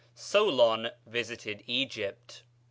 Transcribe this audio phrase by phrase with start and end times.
[0.15, 2.41] Solon visited Egypt.